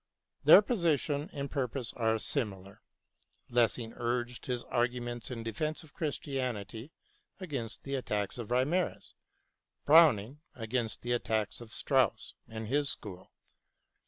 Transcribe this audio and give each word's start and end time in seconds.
Their 0.45 0.63
position 0.63 1.29
and 1.31 1.51
purpose 1.51 1.93
are 1.93 2.17
similar. 2.17 2.81
Lessing 3.51 3.93
urged 3.95 4.47
his 4.47 4.63
arguments 4.63 5.29
in 5.29 5.43
defence 5.43 5.83
of 5.83 5.93
Christianity 5.93 6.91
against 7.39 7.83
the 7.83 7.93
attacks 7.93 8.39
of 8.39 8.49
Reimarus; 8.49 9.13
Browning 9.85 10.41
against 10.55 11.03
the 11.03 11.11
attacks 11.11 11.61
of 11.61 11.71
Strauss 11.71 12.33
and 12.47 12.67
his 12.67 12.89
school. 12.89 13.31